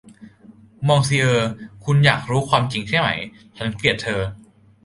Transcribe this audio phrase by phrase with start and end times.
[0.87, 1.49] มองซิเออร์
[1.85, 3.09] คุณอยากรู้ความจริงใช่ไหม
[3.57, 4.21] ฉันเกลียดเธอ